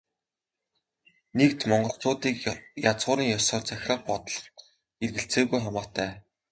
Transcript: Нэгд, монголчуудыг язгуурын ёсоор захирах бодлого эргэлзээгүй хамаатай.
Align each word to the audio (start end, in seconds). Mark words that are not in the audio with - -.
Нэгд, 1.37 1.59
монголчуудыг 1.69 2.37
язгуурын 2.91 3.33
ёсоор 3.37 3.63
захирах 3.69 4.01
бодлого 4.09 4.49
эргэлзээгүй 5.03 5.59
хамаатай. 5.63 6.11